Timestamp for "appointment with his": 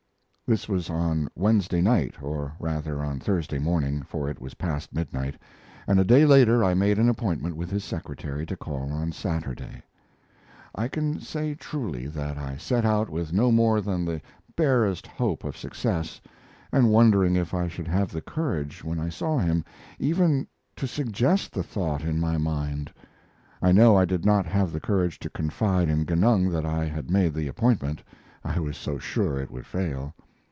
7.07-7.85